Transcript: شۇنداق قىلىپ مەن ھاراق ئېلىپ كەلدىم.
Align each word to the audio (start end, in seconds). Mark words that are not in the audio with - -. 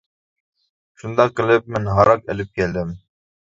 شۇنداق 1.03 1.37
قىلىپ 1.41 1.69
مەن 1.77 1.87
ھاراق 1.99 2.27
ئېلىپ 2.35 2.61
كەلدىم. 2.61 3.01